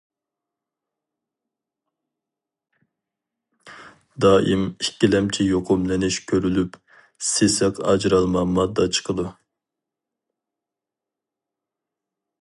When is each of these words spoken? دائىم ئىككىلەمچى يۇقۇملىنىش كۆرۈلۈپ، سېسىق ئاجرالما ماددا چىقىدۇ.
دائىم 4.25 4.63
ئىككىلەمچى 4.85 5.45
يۇقۇملىنىش 5.49 6.19
كۆرۈلۈپ، 6.33 6.81
سېسىق 7.29 7.83
ئاجرالما 7.91 8.45
ماددا 8.59 8.91
چىقىدۇ. 8.99 9.27